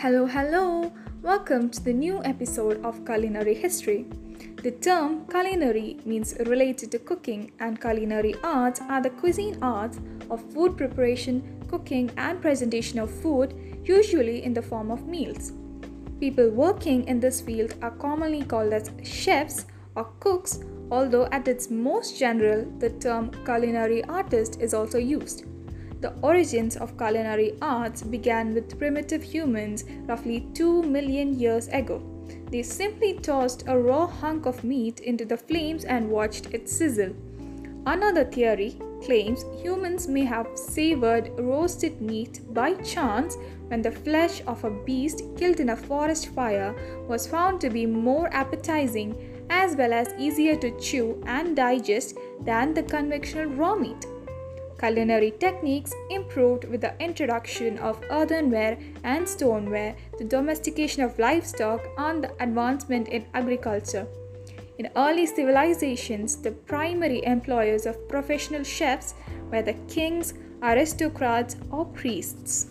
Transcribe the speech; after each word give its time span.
Hello, 0.00 0.26
hello! 0.26 0.92
Welcome 1.22 1.70
to 1.70 1.82
the 1.82 1.92
new 1.92 2.22
episode 2.22 2.84
of 2.84 3.04
Culinary 3.04 3.52
History. 3.52 4.06
The 4.62 4.70
term 4.70 5.26
culinary 5.26 5.98
means 6.04 6.36
related 6.46 6.92
to 6.92 7.00
cooking, 7.00 7.50
and 7.58 7.80
culinary 7.80 8.36
arts 8.44 8.80
are 8.88 9.02
the 9.02 9.10
cuisine 9.10 9.58
arts 9.60 9.98
of 10.30 10.40
food 10.52 10.76
preparation, 10.76 11.42
cooking, 11.66 12.12
and 12.16 12.40
presentation 12.40 13.00
of 13.00 13.10
food, 13.10 13.54
usually 13.82 14.44
in 14.44 14.54
the 14.54 14.62
form 14.62 14.92
of 14.92 15.08
meals. 15.08 15.50
People 16.20 16.48
working 16.50 17.02
in 17.08 17.18
this 17.18 17.40
field 17.40 17.74
are 17.82 17.90
commonly 17.90 18.44
called 18.44 18.72
as 18.72 18.92
chefs 19.02 19.66
or 19.96 20.04
cooks, 20.20 20.60
although 20.92 21.26
at 21.32 21.48
its 21.48 21.70
most 21.70 22.16
general, 22.16 22.64
the 22.78 22.90
term 22.90 23.32
culinary 23.44 24.04
artist 24.04 24.60
is 24.60 24.74
also 24.74 24.98
used. 24.98 25.44
The 26.00 26.14
origins 26.22 26.76
of 26.76 26.96
culinary 26.96 27.54
arts 27.60 28.02
began 28.02 28.54
with 28.54 28.78
primitive 28.78 29.22
humans 29.22 29.84
roughly 30.06 30.46
2 30.54 30.82
million 30.82 31.38
years 31.38 31.68
ago. 31.68 32.00
They 32.50 32.62
simply 32.62 33.14
tossed 33.14 33.64
a 33.66 33.78
raw 33.78 34.06
hunk 34.06 34.46
of 34.46 34.62
meat 34.62 35.00
into 35.00 35.24
the 35.24 35.36
flames 35.36 35.84
and 35.84 36.08
watched 36.08 36.54
it 36.54 36.68
sizzle. 36.68 37.14
Another 37.84 38.24
theory 38.24 38.76
claims 39.02 39.44
humans 39.62 40.08
may 40.08 40.24
have 40.24 40.46
savored 40.54 41.30
roasted 41.38 42.00
meat 42.00 42.40
by 42.52 42.74
chance 42.74 43.36
when 43.68 43.82
the 43.82 43.90
flesh 43.90 44.42
of 44.46 44.62
a 44.64 44.70
beast 44.70 45.22
killed 45.36 45.58
in 45.58 45.70
a 45.70 45.76
forest 45.76 46.28
fire 46.28 46.74
was 47.08 47.26
found 47.26 47.60
to 47.60 47.70
be 47.70 47.86
more 47.86 48.28
appetizing 48.32 49.16
as 49.50 49.74
well 49.76 49.92
as 49.92 50.12
easier 50.18 50.54
to 50.56 50.78
chew 50.78 51.22
and 51.26 51.56
digest 51.56 52.16
than 52.42 52.74
the 52.74 52.82
conventional 52.82 53.46
raw 53.46 53.74
meat. 53.74 54.06
Culinary 54.78 55.32
techniques 55.40 55.92
improved 56.08 56.64
with 56.64 56.80
the 56.80 56.94
introduction 57.02 57.78
of 57.78 58.00
earthenware 58.10 58.78
and 59.02 59.28
stoneware, 59.28 59.96
the 60.18 60.24
domestication 60.24 61.02
of 61.02 61.18
livestock, 61.18 61.80
and 61.98 62.22
the 62.22 62.32
advancement 62.40 63.08
in 63.08 63.26
agriculture. 63.34 64.06
In 64.78 64.88
early 64.94 65.26
civilizations, 65.26 66.36
the 66.36 66.52
primary 66.52 67.24
employers 67.24 67.86
of 67.86 68.08
professional 68.08 68.62
chefs 68.62 69.14
were 69.50 69.62
the 69.62 69.74
kings, 69.88 70.34
aristocrats, 70.62 71.56
or 71.72 71.84
priests. 71.84 72.66